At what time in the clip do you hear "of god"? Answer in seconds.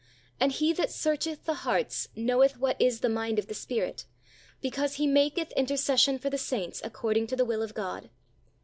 7.61-8.09